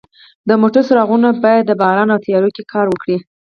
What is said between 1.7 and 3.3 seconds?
باران او تیارو کې کار وکړي.